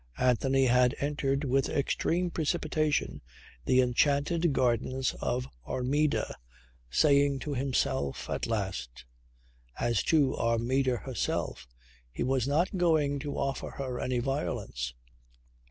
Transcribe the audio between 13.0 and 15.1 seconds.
to offer her any violence.